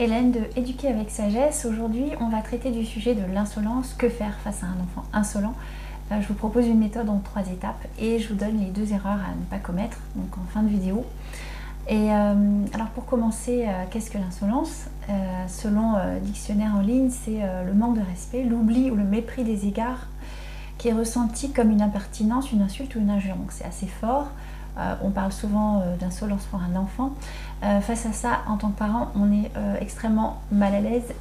[0.00, 1.66] Hélène de Éduquer avec sagesse.
[1.66, 3.92] Aujourd'hui, on va traiter du sujet de l'insolence.
[3.92, 5.52] Que faire face à un enfant insolent?
[6.10, 8.94] Euh, Je vous propose une méthode en trois étapes et je vous donne les deux
[8.94, 11.04] erreurs à ne pas commettre donc en fin de vidéo.
[11.86, 12.34] Et euh,
[12.72, 14.86] alors pour commencer, euh, qu'est-ce que l'insolence?
[15.48, 20.06] Selon dictionnaire en ligne, c'est le manque de respect, l'oubli ou le mépris des égards
[20.78, 23.34] qui est ressenti comme une impertinence, une insulte ou une injure.
[23.34, 24.28] Donc c'est assez fort.
[24.80, 27.12] Euh, on parle souvent euh, d'insolence pour un enfant.
[27.62, 31.14] Euh, face à ça, en tant que parent, on est extrêmement mal à l'aise,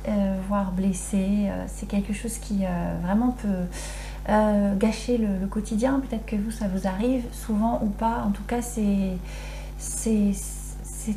[0.48, 1.50] voire blessé.
[1.68, 2.64] c'est quelque chose qui
[3.04, 6.00] vraiment peut gâcher le, quotidien.
[6.00, 8.24] Peut-être que vous, ça vous arrive souvent ou pas.
[8.26, 9.18] En tout cas, c'est,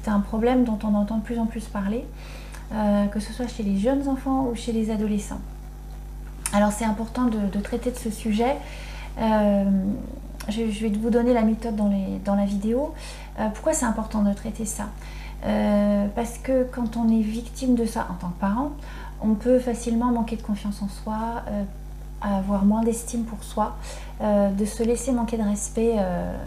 [0.07, 2.05] un problème dont on entend de plus en plus parler,
[3.13, 5.41] que ce soit chez les jeunes enfants ou chez les adolescents.
[6.53, 8.57] Alors c'est important de, traiter de ce sujet
[10.49, 12.93] je, vais vous donner la méthode dans, la vidéo.
[13.39, 14.85] Euh, pourquoi c'est important de traiter ça?
[15.45, 18.73] Euh, Parce que quand on est victime de ça en tant que parent,
[19.21, 21.63] on peut facilement manquer de confiance en soi, euh,
[22.21, 23.77] avoir moins d'estime pour soi,
[24.21, 25.97] de se laisser manquer de respect,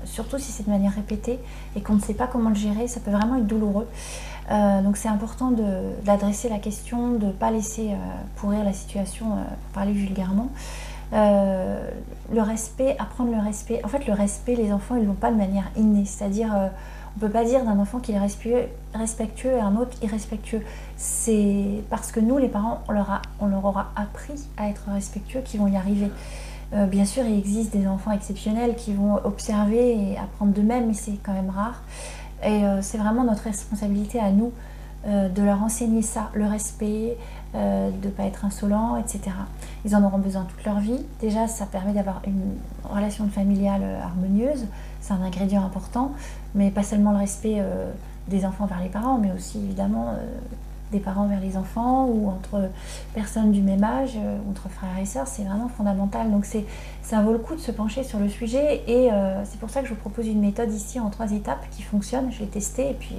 [0.06, 1.38] surtout si c'est de manière répétée
[1.76, 3.86] et qu'on ne sait pas comment le gérer, ça peut vraiment être douloureux.
[4.50, 5.52] donc c'est important
[6.06, 7.90] d'adresser la question, de ne pas laisser
[8.38, 10.48] pourrir la situation, pour parler vulgairement.
[11.14, 11.90] Euh,
[12.34, 13.82] le respect, apprendre le respect.
[13.84, 16.06] En fait, le respect, les enfants, ils l'ont pas de manière innée.
[16.06, 16.68] C'est-à-dire, euh,
[17.16, 20.62] on peut pas dire d'un enfant qu'il est respectueux, et un autre irrespectueux.
[20.98, 24.90] C'est parce que nous, les parents, on leur, a, on leur aura appris à être
[24.92, 26.10] respectueux qu'ils vont y arriver.
[26.74, 30.94] Euh, bien sûr, il existe des enfants exceptionnels qui vont observer et apprendre d'eux-mêmes, mais
[30.94, 31.84] c'est quand même rare.
[32.44, 34.52] Et c'est vraiment notre responsabilité à nous
[35.06, 37.18] de leur enseigner ça, le respect,
[37.56, 39.34] euh, de ne pas être insolent, etc.
[39.86, 41.06] Ils en auront besoin toute leur vie.
[41.22, 44.66] Déjà, ça permet d'avoir une relation familiale euh, harmonieuse.
[45.00, 46.12] C'est un ingrédient important,
[46.54, 47.90] mais pas seulement le respect euh,
[48.28, 50.16] des enfants vers les parents, mais aussi évidemment
[50.92, 52.70] des parents vers les enfants ou entre
[53.14, 54.18] personnes du même âge,
[54.50, 56.32] entre frères et sœurs, c'est vraiment fondamental.
[56.32, 56.46] Donc
[57.04, 59.10] ça vaut le coup de se pencher sur le sujet et
[59.44, 62.32] c'est pour ça que je vous propose une méthode ici en trois étapes qui fonctionne.
[62.32, 63.16] Je l'ai testé et puis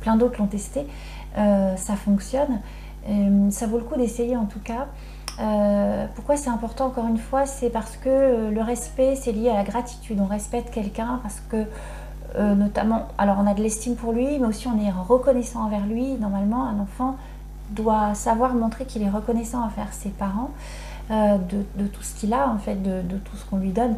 [0.00, 0.84] plein d'autres l'ont testé.
[1.36, 2.60] ça fonctionne.
[3.08, 4.86] Euh, ça vaut le coup d'essayer en tout cas.
[5.40, 9.50] Euh, pourquoi c'est important encore une fois C'est parce que euh, le respect, c'est lié
[9.50, 10.18] à la gratitude.
[10.20, 11.64] On respecte quelqu'un parce que,
[12.36, 16.14] notamment, alors on a de l'estime pour lui, mais aussi on est reconnaissant envers lui.
[16.14, 17.16] Normalement, un enfant
[17.70, 20.50] doit savoir montrer qu'il est reconnaissant envers ses parents
[21.10, 23.94] de, tout ce qu'il a, en fait, de, de tout ce qu'on lui donne.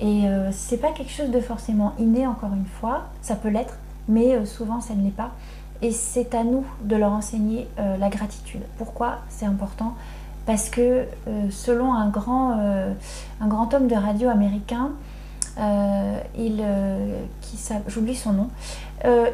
[0.00, 3.04] Et c'est pas quelque chose de forcément inné, encore une fois.
[3.22, 3.78] Ça peut l'être,
[4.08, 5.30] mais souvent ça ne l'est pas.
[5.82, 8.62] Et c'est à nous de leur enseigner euh, la gratitude.
[8.78, 9.94] Pourquoi c'est important?
[10.46, 10.80] Parce que
[11.28, 12.92] euh, selon un grand, euh,
[13.40, 14.90] un grand homme de radio américain,
[16.36, 16.62] il,
[17.88, 18.50] j'oublie son nom,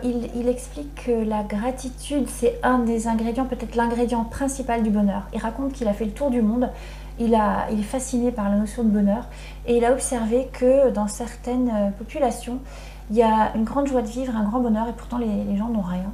[0.05, 5.23] il, il, explique que la gratitude, c'est un des ingrédients, peut-être l'ingrédient principal du bonheur.
[5.35, 6.71] Il raconte qu'il a fait le tour du monde,
[7.19, 9.25] il, a, il est fasciné par la notion de bonheur,
[9.67, 12.61] et il a observé que dans certaines populations,
[13.13, 15.69] il y a une grande joie de vivre, un grand bonheur, et pourtant les, gens
[15.69, 16.11] n'ont rien.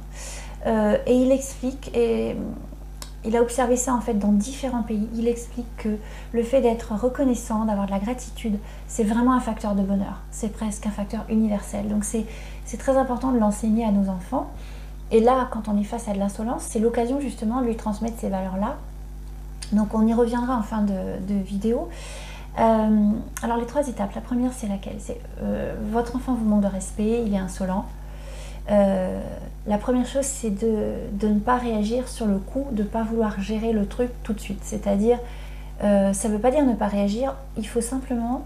[0.67, 2.35] Euh, et il explique, et
[3.23, 5.97] il a observé ça en fait dans différents pays, il explique que
[6.33, 10.19] le fait d'être reconnaissant, d'avoir de la gratitude, c'est vraiment un facteur de bonheur.
[10.31, 11.87] C'est presque un facteur universel.
[11.87, 12.25] Donc c'est
[12.77, 14.51] très important de l'enseigner à nos enfants.
[15.11, 18.19] Et là, quand on est face à de l'insolence, c'est l'occasion justement de lui transmettre
[18.19, 18.75] ces valeurs-là.
[19.71, 21.87] Donc on y reviendra en fin de, de vidéo.
[22.59, 23.11] Euh,
[23.41, 24.97] alors les trois étapes, la première c'est laquelle?
[25.41, 27.85] Euh, votre enfant vous manque de respect, il est insolent.
[28.69, 29.19] Euh,
[29.65, 33.39] la première chose c'est de, ne pas réagir sur le coup, de ne pas vouloir
[33.39, 34.59] gérer le truc tout de suite.
[34.63, 35.19] C'est-à-dire,
[35.81, 38.43] ça ne veut pas dire ne pas réagir, il faut simplement,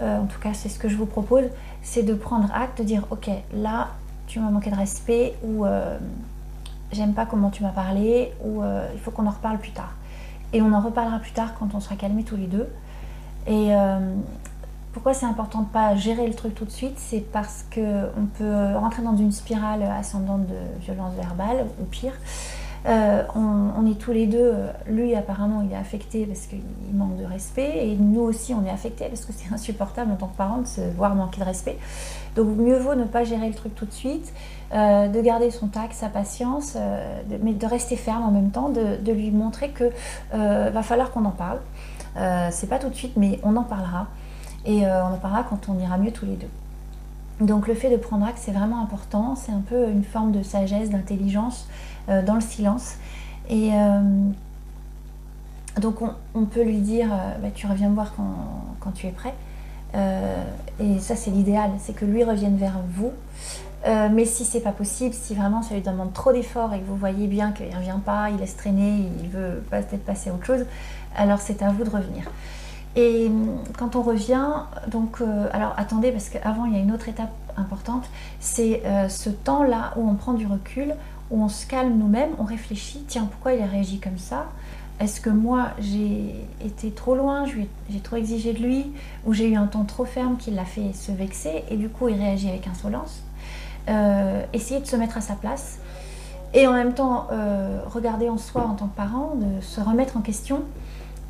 [0.00, 1.44] en tout cas c'est ce que je vous propose,
[1.82, 3.88] c'est de prendre acte, de dire ok là
[4.28, 5.64] tu m'as manqué de respect ou
[6.92, 8.62] j'aime pas comment tu m'as parlé ou
[8.94, 9.94] il faut qu'on en reparle plus tard.
[10.52, 12.68] Et on en reparlera plus tard quand on sera calmés tous les deux.
[13.46, 13.98] Et euh,
[14.92, 16.98] pourquoi c'est important de ne pas gérer le truc tout de suite?
[16.98, 22.14] C'est parce qu'on peut rentrer dans une spirale ascendante de violence verbale, ou pire.
[22.86, 24.52] Euh, on, est tous les deux,
[24.86, 26.60] lui apparemment il est affecté parce qu'il
[26.92, 30.26] manque de respect, et nous aussi on est affecté parce que c'est insupportable en tant
[30.26, 31.78] que parent de se voir manquer de respect.
[32.36, 34.34] Donc mieux vaut ne pas gérer le truc tout de suite,
[34.74, 36.76] euh, de garder son tact, sa patience,
[37.42, 39.90] mais de rester ferme en même temps, de, de lui montrer que
[40.32, 41.60] va falloir qu'on en parle.
[42.16, 44.06] Euh, c'est pas tout de suite, mais on en parlera.
[44.64, 46.48] Et euh, on en parlera quand on ira mieux tous les deux.
[47.40, 49.34] Donc le fait de prendre acte, c'est vraiment important.
[49.34, 51.68] C'est un peu une forme de sagesse, d'intelligence
[52.08, 52.94] euh, dans le silence.
[53.50, 53.72] Et
[55.78, 55.96] donc
[56.34, 57.08] on, peut lui dire,
[57.42, 59.34] bah, tu reviens me voir quand, tu es prêt.
[60.80, 63.12] et ça c'est l'idéal, c'est que lui revienne vers vous
[63.86, 66.96] mais si c'est pas possible, si vraiment ça lui demande trop d'efforts et que vous
[66.96, 70.46] voyez bien qu'il ne revient pas, il laisse traîner, il veut peut-être passer à autre
[70.46, 70.64] chose,
[71.16, 72.24] alors c'est à vous de revenir.
[72.96, 73.30] Et
[73.76, 74.48] quand on revient,
[74.88, 78.04] donc, euh, alors attendez, parce qu'avant il y a une autre étape importante,
[78.40, 80.94] c'est euh, ce temps-là où on prend du recul,
[81.30, 84.46] où on se calme nous-mêmes, on réfléchit, tiens, pourquoi il a réagi comme ça?
[85.00, 88.92] Est-ce que moi j'ai été trop loin, j'ai trop exigé de lui,
[89.26, 92.08] ou j'ai eu un ton trop ferme qui l'a fait se vexer, et du coup
[92.08, 93.22] il réagit avec insolence?
[93.88, 95.78] Euh, essayer de se mettre à sa place
[96.54, 100.16] et en même temps euh, regarder en soi en tant que parent, de se remettre
[100.16, 100.62] en question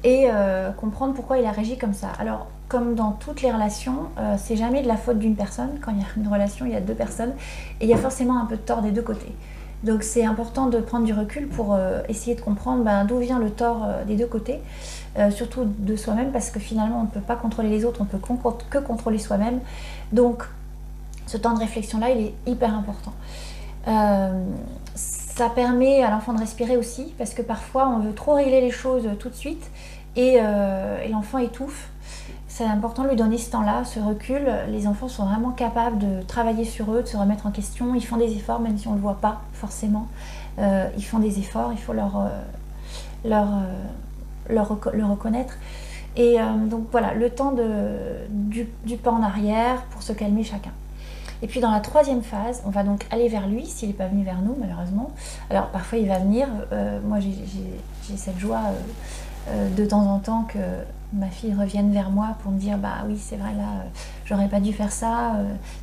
[0.05, 2.09] et euh, comprendre pourquoi il a réagi comme ça.
[2.19, 4.09] Alors, comme dans toutes les relations,
[4.39, 5.79] c'est jamais de la faute d'une personne.
[5.81, 7.33] Quand il y a une relation, il y a deux personnes
[7.81, 9.33] et il y a forcément un peu de tort des deux côtés.
[9.85, 11.79] Donc, c'est important de prendre du recul pour
[12.09, 14.61] essayer de comprendre ben, d'où vient le tort des deux côtés.
[15.31, 18.19] surtout de soi-même parce que finalement on ne peut pas contrôler les autres, on peut
[18.71, 19.61] que contrôler soi-même.
[20.13, 20.45] Donc
[21.27, 23.13] ce temps de réflexion-là, il est hyper important.
[23.89, 24.45] Euh,
[24.95, 28.71] ça permet à l'enfant de respirer aussi, parce que parfois on veut trop régler les
[28.71, 29.71] choses tout de suite
[30.17, 31.89] et, euh, l'enfant étouffe.
[32.49, 34.47] C'est important de lui donner ce temps-là, ce recul.
[34.69, 37.97] Les enfants sont vraiment capables de travailler sur eux, de se remettre en question.
[37.97, 40.07] Ils font des efforts, même si on ne le voit pas forcément.
[40.61, 42.31] Euh, ils font des efforts, il faut leur,
[43.25, 43.49] leur,
[44.49, 45.55] le reconnaître.
[46.17, 46.37] Et
[46.71, 47.53] donc voilà, le temps
[48.31, 48.67] du,
[49.03, 50.71] pas en arrière pour se calmer chacun.
[51.45, 54.07] Et puis dans la troisième phase, on va donc aller vers lui s'il n'est pas
[54.07, 55.11] venu vers nous malheureusement.
[55.51, 58.81] Alors parfois il va venir, euh, moi j'ai cette joie euh,
[59.49, 60.59] euh, de temps en temps que
[61.13, 63.85] ma fille revienne vers moi pour me dire bah oui c'est vrai là
[64.25, 65.37] j'aurais pas dû faire ça.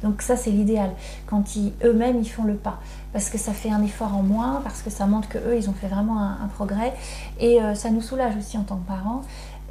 [0.03, 0.89] donc ça c'est l'idéal
[1.25, 1.43] quand
[1.85, 2.79] eux-mêmes ils font le pas
[3.13, 5.69] parce que ça fait un effort en moins, parce que ça montre que eux ils
[5.69, 6.93] ont fait vraiment un, un progrès
[7.39, 9.21] et ça nous soulage aussi en tant que parents.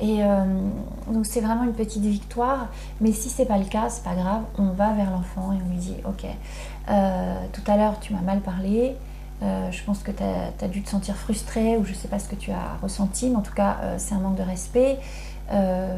[0.01, 0.45] Et euh,
[1.13, 2.69] donc c'est vraiment une petite victoire,
[3.01, 5.71] mais si c'est pas le cas, c'est pas grave, on va vers l'enfant et on
[5.71, 6.27] lui dit ok,
[6.89, 8.97] euh, tout à l'heure tu m'as mal parlé,
[9.43, 12.29] euh, je pense que tu as, dû te sentir frustré ou je sais pas ce
[12.29, 14.99] que tu as ressenti, mais en tout cas c'est un manque de respect.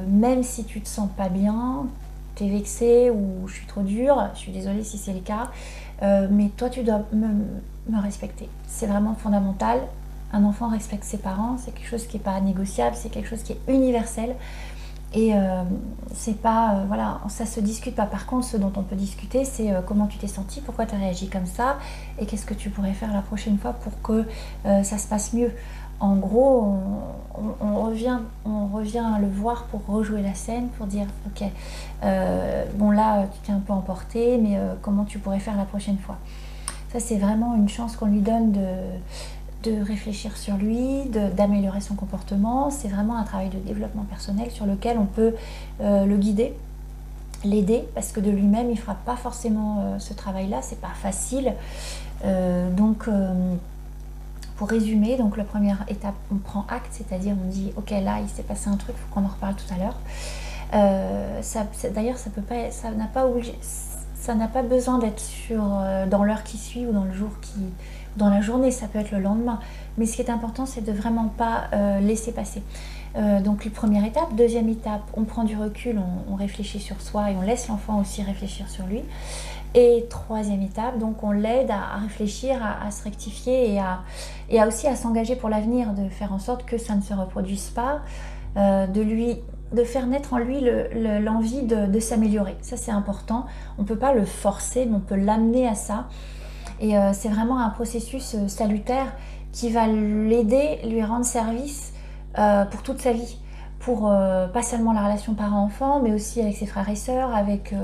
[0.08, 1.86] même si tu te sens pas bien,
[2.36, 5.50] tu es vexé ou je suis trop dure, je suis désolée si c'est le cas,
[6.02, 8.48] mais toi tu dois me respecter.
[8.68, 9.80] C'est vraiment fondamental
[10.32, 13.42] un enfant respecte ses parents, c'est quelque chose qui n'est pas négociable, c'est quelque chose
[13.42, 14.34] qui est universel.
[15.14, 15.62] Et euh,
[16.14, 18.06] c'est pas, euh, voilà, ça se discute pas.
[18.06, 20.94] Par contre, ce dont on peut discuter, c'est euh, comment tu t'es senti, pourquoi tu
[20.94, 21.76] as réagi comme ça,
[22.18, 24.24] et qu'est-ce que tu pourrais faire la prochaine fois pour que
[24.64, 25.52] ça se passe mieux.
[26.00, 26.76] En gros,
[27.60, 31.48] on, revient, on revient le voir pour rejouer la scène, pour dire, ok,
[32.74, 36.16] bon là, tu t'es un peu emporté, mais comment tu pourrais faire la prochaine fois?
[36.92, 38.66] Ça, c'est vraiment une chance qu'on lui donne de,
[39.62, 41.04] de réfléchir sur lui,
[41.36, 42.70] d'améliorer son comportement.
[42.70, 45.34] C'est vraiment un travail de développement personnel sur lequel on peut
[45.80, 46.54] euh, le guider,
[47.44, 50.92] l'aider, parce que de lui-même, il ne fera pas forcément euh, ce travail-là, c'est pas
[50.94, 51.54] facile.
[52.24, 53.08] Euh, donc,
[54.56, 58.28] pour résumer, donc la première étape, on prend acte, c'est-à-dire on dit, ok, là, il
[58.28, 59.98] s'est passé un truc, il faut qu'on en reparle tout à l'heure.
[61.94, 63.26] D'ailleurs, ça peut pas, ça n'a pas
[64.14, 65.22] ça pas besoin d'être
[66.08, 67.60] dans l'heure qui suit ou dans le jour qui,
[68.16, 69.58] dans la journée, ça peut être le lendemain.
[69.98, 72.62] Mais ce qui est important, c'est de vraiment pas euh, laisser passer.
[73.16, 74.34] Euh, donc, première étape.
[74.34, 76.00] Deuxième étape, on prend du recul,
[76.30, 79.02] on, réfléchit sur soi et on laisse l'enfant aussi réfléchir sur lui.
[79.74, 83.80] Et troisième étape, donc on l'aide à, réfléchir, à, se rectifier et
[84.58, 87.70] à, aussi à s'engager pour l'avenir, de faire en sorte que ça ne se reproduise
[87.70, 88.00] pas,
[88.56, 89.36] euh, de lui
[89.72, 90.60] de faire naître en lui
[91.22, 92.56] l'envie de, de s'améliorer.
[92.60, 93.46] Ça c'est important.
[93.78, 96.08] On ne peut pas le forcer, mais on peut l'amener à ça.
[96.82, 99.14] Et euh, c'est vraiment un processus euh, salutaire
[99.52, 101.92] qui va l'aider, lui rendre service
[102.38, 103.38] euh, pour toute sa vie.
[103.78, 107.74] Pour pas seulement la relation parent-enfant, mais aussi avec ses frères et sœurs, avec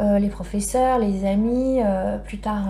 [0.00, 1.82] les professeurs, les amis,
[2.24, 2.64] plus tard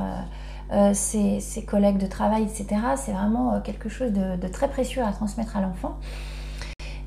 [0.93, 2.67] ses, collègues de travail, etc.
[2.97, 5.97] C'est vraiment quelque chose de, très précieux à transmettre à l'enfant.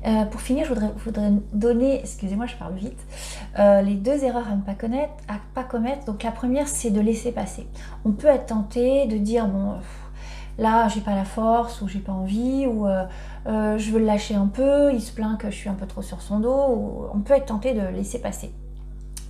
[0.06, 2.98] Euh, pour finir, je voudrais, donner, excusez-moi, je parle vite,
[3.58, 6.06] euh, les deux erreurs à ne pas, connaître, à pas commettre.
[6.06, 7.66] Donc la première, c'est de laisser passer.
[8.04, 9.74] On peut être tenté de dire, bon,
[10.58, 13.06] là, j'ai pas la force, ou j'ai pas envie, ou euh,
[13.44, 16.02] je veux le lâcher un peu, il se plaint que je suis un peu trop
[16.02, 18.54] sur son dos, ou on peut être tenté de laisser passer.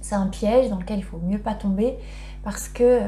[0.03, 1.99] C'est un piège dans lequel il faut mieux pas tomber,
[2.45, 3.01] parce que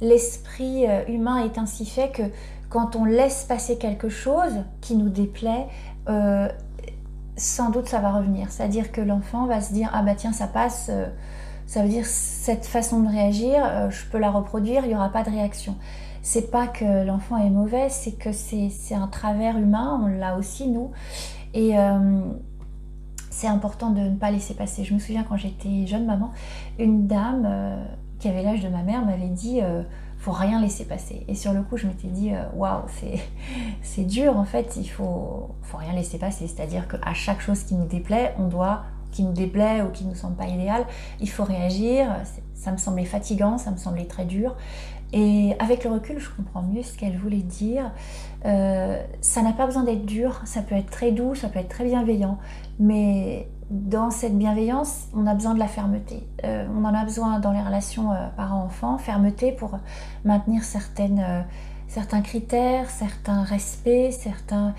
[0.00, 2.22] l'esprit humain est ainsi fait que
[2.68, 5.66] quand on laisse passer quelque chose qui nous déplaît,
[7.38, 8.50] sans doute ça va revenir.
[8.50, 11.06] C'est-à-dire que l'enfant va se dire ah bah tiens ça passe, euh,
[11.66, 15.10] ça veut dire cette façon de réagir, euh, je peux la reproduire, il n'y aura
[15.10, 15.76] pas de réaction.
[16.22, 20.68] C'est pas que l'enfant est mauvais, c'est que c'est un travers humain, on l'a aussi
[20.68, 20.90] nous.
[21.54, 22.20] Et euh,
[23.30, 24.84] c'est important de ne pas laisser passer.
[24.84, 26.32] Je me souviens quand j'étais jeune maman,
[26.78, 27.48] une dame
[28.18, 29.60] qui avait l'âge de ma mère, m'avait dit
[30.18, 31.24] faut rien laisser passer.
[31.28, 32.82] Et sur le coup, je m'étais dit, waouh,
[33.82, 36.46] c'est dur en fait, il faut, faut rien laisser passer.
[36.46, 38.82] C'est-à-dire qu'à chaque chose qui nous déplaît, on doit,
[39.12, 40.84] qui nous déplaît ou qui ne nous semble pas idéal,
[41.20, 42.08] il faut réagir.
[42.54, 44.56] Ça me semblait fatigant, ça me semblait très dur.
[45.12, 47.90] Et avec le recul, je comprends mieux ce qu'elle voulait dire.
[48.44, 51.68] Euh, ça n'a pas besoin d'être dur, ça peut être très doux, ça peut être
[51.68, 52.38] très bienveillant.
[52.78, 56.26] Mais dans cette bienveillance, on a besoin de la fermeté.
[56.44, 59.78] Euh, on en a besoin dans les relations euh, parents-enfants, fermeté pour
[60.24, 61.44] maintenir certaines,
[61.86, 64.74] certains critères, certains respects, certains,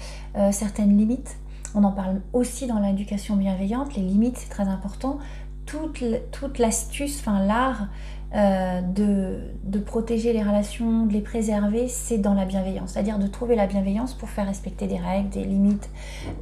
[0.52, 1.38] certaines limites.
[1.76, 3.96] On en parle aussi dans l'éducation bienveillante.
[3.96, 5.20] Les limites, c'est très important.
[5.66, 7.88] Toute l'astuce, enfin l'art
[8.36, 12.92] euh, de, protéger les relations, de les préserver, c'est dans la bienveillance.
[12.92, 15.90] C'est-à-dire de trouver la bienveillance pour faire respecter des règles, des limites,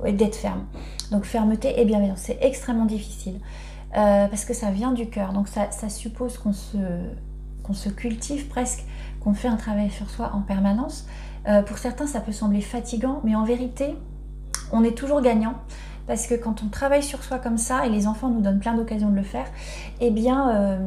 [0.06, 0.66] et d'être ferme.
[1.12, 3.40] Donc fermeté et bienveillance, c'est extrêmement difficile.
[3.96, 5.32] Euh, parce que ça vient du cœur.
[5.32, 6.78] Donc ça, suppose qu'on se,
[7.64, 8.84] qu'on se cultive presque,
[9.22, 11.08] qu'on fait un travail sur soi en permanence.
[11.48, 13.96] Euh, pour certains, ça peut sembler fatigant, mais en vérité,
[14.74, 15.54] on est toujours gagnant
[16.06, 18.76] parce que quand on travaille sur soi comme ça, et les enfants nous donnent plein
[18.76, 19.46] d'occasions de le faire,
[20.00, 20.80] eh bien,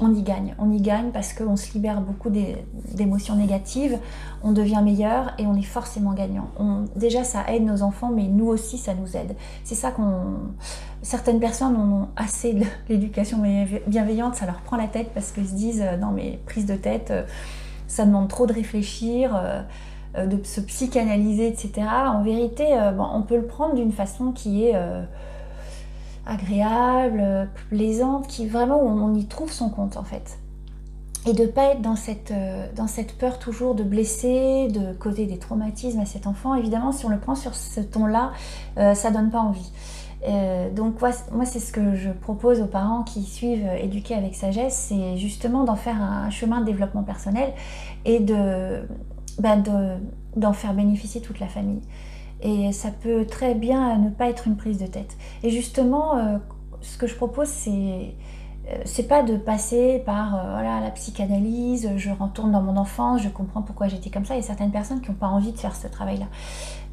[0.00, 0.54] on y gagne.
[0.58, 3.98] On y gagne parce qu'on se libère beaucoup d'émotions négatives,
[4.42, 6.48] on devient meilleur et on est forcément gagnant.
[6.96, 9.34] déjà, ça aide nos enfants, mais nous aussi, ça nous aide.
[9.64, 10.34] C'est ça qu'on.
[11.02, 13.42] Certaines personnes ont assez de l'éducation
[13.86, 16.74] bienveillante, ça leur prend la tête parce qu'ils se disent euh, non, mais prise de
[16.74, 17.22] tête, euh,
[17.86, 19.36] ça demande trop de réfléchir.
[19.36, 19.62] Euh,
[20.26, 21.86] de se psychanalyser, etc.
[21.86, 22.66] En vérité,
[22.98, 24.74] on peut le prendre d'une façon qui est
[26.28, 30.38] agréable, plaisante, qui vraiment on y trouve son compte en fait.
[31.26, 34.94] Et de ne pas être dans cette, euh, dans cette peur toujours de blesser, de
[34.94, 36.54] causer des traumatismes à cet enfant.
[36.54, 38.32] Évidemment, si on le prend sur ce ton-là,
[38.78, 39.70] euh, ça donne pas envie.
[40.26, 44.74] Euh, donc moi, c'est ce que je propose aux parents qui suivent Éduquer avec sagesse,
[44.88, 47.52] c'est justement d'en faire un chemin de développement personnel
[48.04, 49.62] et ben
[50.34, 51.82] d'en faire bénéficier toute la famille.
[52.40, 55.16] Et ça peut très bien ne pas être une prise de tête.
[55.42, 56.38] Et justement, euh,
[56.80, 57.70] ce que je propose, c'est
[58.70, 63.22] euh, c'est pas de passer par euh, voilà, la psychanalyse, je retourne dans mon enfance,
[63.22, 64.34] je comprends pourquoi j'étais comme ça.
[64.34, 66.26] Il y a certaines personnes qui n'ont pas envie de faire ce travail-là.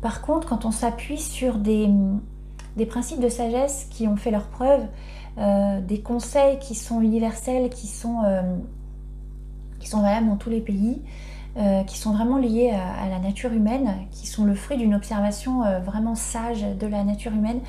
[0.01, 1.89] Par contre, quand on s'appuie sur des,
[2.77, 4.85] des, principes de sagesse qui ont fait leur preuve,
[5.81, 8.21] des conseils qui sont universels, qui sont,
[9.79, 11.01] qui sont valables dans tous les pays,
[11.57, 15.63] euh, qui sont vraiment liés à, la nature humaine, qui sont le fruit d'une observation
[15.63, 17.61] euh, vraiment sage de la nature humaine,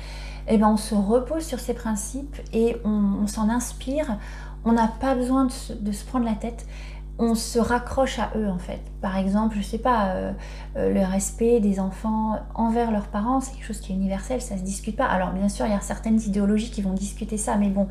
[0.49, 4.17] et eh ben on se repose sur ces principes et on, s'en inspire.
[4.65, 6.65] On n'a pas besoin de se, prendre la tête.
[7.17, 8.81] On se raccroche à eux en fait.
[9.01, 10.33] Par exemple, je sais pas, euh,
[10.75, 14.63] le respect des enfants envers leurs parents, c'est quelque chose qui est universel, ça se
[14.63, 15.05] discute pas.
[15.05, 17.87] Alors bien sûr, il y a certaines idéologies qui vont discuter ça, mais bon,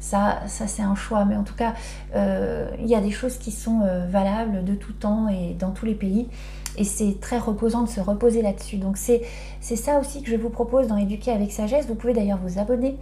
[0.00, 1.24] ça, ça c'est un choix.
[1.24, 1.74] Mais en tout cas,
[2.14, 5.70] euh, il y a des choses qui sont euh, valables de tout temps et dans
[5.70, 6.28] tous les pays.
[6.76, 8.76] Et c'est très reposant de se reposer là-dessus.
[8.76, 9.22] Donc c'est
[9.60, 11.86] ça aussi que je vous propose dans Éduquer avec sagesse.
[11.86, 12.96] Vous pouvez d'ailleurs vous abonner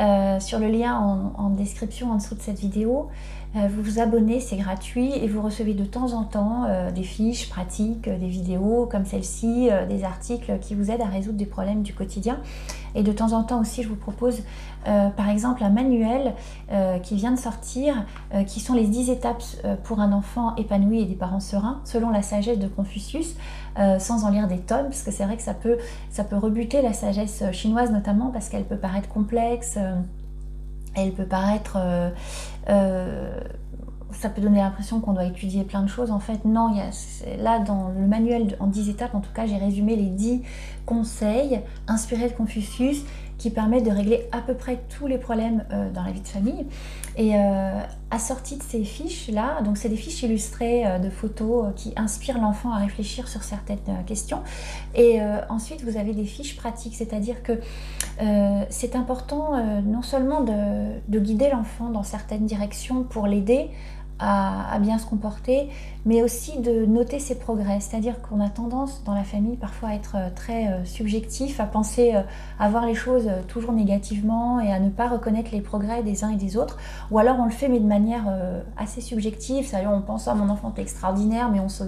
[0.00, 0.96] euh, sur le lien
[1.36, 3.10] en, description en dessous de cette vidéo.
[3.54, 8.08] vous vous abonnez, c'est gratuit et vous recevez de temps en temps des fiches pratiques,
[8.08, 12.40] des vidéos comme celle-ci, des articles qui vous aident à résoudre des problèmes du quotidien.
[12.94, 14.42] Et de temps en temps aussi, je vous propose
[14.88, 16.34] euh, par exemple un manuel
[16.72, 19.42] euh, qui vient de sortir, euh, qui sont les 10 étapes
[19.84, 23.36] pour un enfant épanoui et des parents sereins, selon la sagesse de Confucius,
[23.98, 25.78] sans en lire des tonnes, parce que c'est vrai que ça peut,
[26.10, 29.78] ça peut rebuter la sagesse chinoise notamment, parce qu'elle peut paraître complexe,
[30.94, 31.78] elle peut paraître
[34.12, 36.10] ça peut donner l'impression qu'on doit étudier plein de choses.
[36.10, 39.32] En fait, non, il y a, là, dans le manuel en 10 étapes, en tout
[39.32, 40.42] cas, j'ai résumé les 10
[40.86, 43.04] conseils inspirés de Confucius
[43.42, 46.28] qui permettent de régler à peu près tous les problèmes euh, dans la vie de
[46.28, 46.64] famille.
[47.16, 47.80] Et euh,
[48.12, 52.72] assorti de ces fiches-là, donc c'est des fiches illustrées euh, de photos qui inspirent l'enfant
[52.72, 54.42] à réfléchir sur certaines questions.
[54.94, 57.58] Et ensuite, vous avez des fiches pratiques, c'est-à-dire que
[58.68, 59.52] c'est important
[59.82, 63.70] non seulement de guider l'enfant dans certaines directions pour l'aider
[64.22, 65.68] à, bien se comporter,
[66.04, 67.80] mais aussi de noter ses progrès.
[67.80, 71.64] C'est-à-dire qu'on a tendance dans la famille parfois à être euh, très euh, subjectif, à
[71.64, 72.22] penser, euh,
[72.58, 76.30] à voir les choses toujours négativement et à ne pas reconnaître les progrès des uns
[76.30, 76.78] et des autres.
[77.10, 78.24] Ou alors on le fait mais de manière
[78.76, 81.84] assez subjective, c'est-à-dire on pense à ah, mon enfant est extraordinaire, mais on se,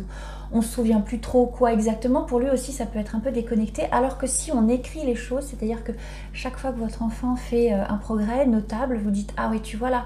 [0.52, 2.22] on se souvient plus trop quoi exactement.
[2.22, 3.84] Pour lui aussi, ça peut être un peu déconnecté.
[3.92, 5.92] Alors que si on écrit les choses, c'est-à-dire que
[6.32, 9.90] chaque fois que votre enfant fait un progrès notable, vous dites ah oui tu vois
[9.90, 10.04] là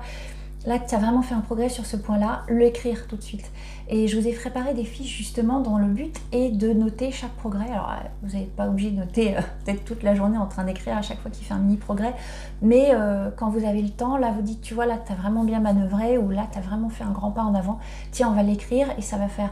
[0.67, 3.51] là tu as vraiment fait un progrès sur ce point-là, l'écrire tout de suite.
[3.91, 7.33] Et je vous ai préparé des fiches justement dont le but est de noter chaque
[7.33, 7.71] progrès.
[7.71, 10.65] Alors euh, vous n'êtes pas obligé de noter euh, peut-être toute la journée en train
[10.65, 12.15] d'écrire à chaque fois qu'il fait un mini progrès,
[12.61, 15.15] mais euh, quand vous avez le temps, là vous dites tu vois là tu as
[15.15, 17.79] vraiment bien manœuvré ou là tu as vraiment fait un grand pas en avant,
[18.11, 19.51] tiens on va l'écrire et ça va faire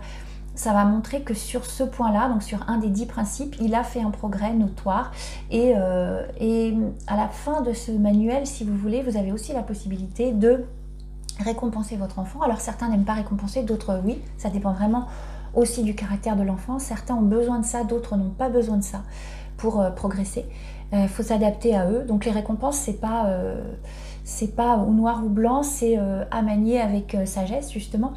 [0.54, 3.84] ça va montrer que sur ce point-là, donc sur un des dix principes, il a
[3.84, 5.12] fait un progrès notoire.
[5.50, 10.32] Et, à la fin de ce manuel, si vous voulez, vous avez aussi la possibilité
[10.32, 10.64] de
[11.38, 12.40] récompenser votre enfant.
[12.42, 15.06] Alors certains n'aiment pas récompenser, d'autres oui, ça dépend vraiment
[15.54, 16.78] aussi du caractère de l'enfant.
[16.78, 19.02] Certains ont besoin de ça, d'autres n'ont pas besoin de ça
[19.56, 20.44] pour euh, progresser.
[20.92, 22.04] Il euh, faut s'adapter à eux.
[22.04, 23.60] Donc les récompenses, c'est pas, euh,
[24.24, 25.98] c'est pas ou noir ou blanc, c'est
[26.30, 28.12] à manier avec sagesse justement.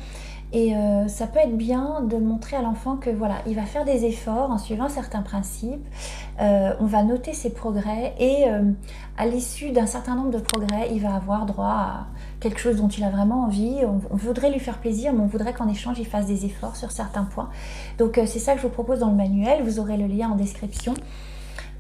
[0.52, 0.74] Et
[1.08, 4.50] ça peut être bien de montrer à l'enfant que voilà, il va faire des efforts
[4.50, 5.86] en suivant certains principes.
[6.40, 8.46] on va noter ses progrès et
[9.20, 12.08] à l'issue d'un certain nombre de progrès, il va avoir droit à
[12.40, 13.80] quelque chose dont il a vraiment envie.
[13.86, 16.92] On, voudrait lui faire plaisir, mais on voudrait qu'en échange, il fasse des efforts sur
[16.92, 17.50] certains points.
[17.98, 19.64] Donc euh, c'est ça que je vous propose dans le manuel.
[19.64, 20.94] Vous aurez le lien en description.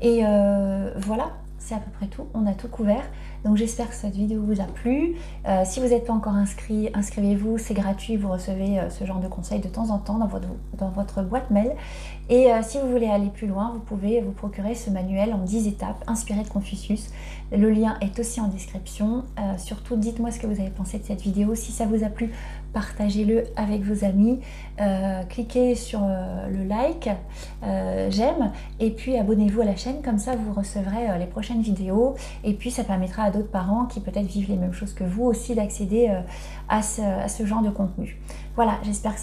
[0.02, 2.28] Et euh, voilà, c'est à peu près tout.
[2.34, 3.04] On a tout couvert.
[3.46, 5.15] Donc j'espère que cette vidéo vous a plu.
[5.48, 9.27] Euh, si vous n'êtes pas encore inscrit, inscrivez-vous, c'est gratuit, vous recevez ce genre de
[9.27, 11.75] conseils de temps en temps dans votre boîte mail.
[12.30, 15.68] Et si vous voulez aller plus loin, vous pouvez vous procurer ce manuel en 10
[15.68, 17.10] étapes inspiré de Confucius.
[17.52, 19.24] Le lien est aussi en description.
[19.40, 21.56] Euh, surtout, dites-moi ce que vous avez pensé de cette vidéo.
[21.56, 22.32] Si ça vous a plu,
[22.74, 24.40] partagez-le avec vos amis.
[24.80, 27.10] Euh, cliquez sur euh, le like,
[28.10, 30.04] j'aime, et puis abonnez-vous à la chaîne.
[30.04, 32.14] Comme ça, vous recevrez les prochaines vidéos.
[32.44, 35.24] Et puis, ça permettra à d'autres parents qui peut-être vivent les mêmes choses que vous
[35.24, 36.12] aussi d'accéder
[36.68, 38.20] à ce, à, ce, genre de contenu.
[38.56, 39.22] Voilà, j'espère que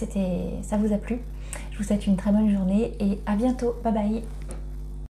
[0.63, 1.21] ça vous a plu.
[1.77, 3.77] Je vous souhaite une très bonne journée et à bientôt.
[3.85, 4.23] Bye bye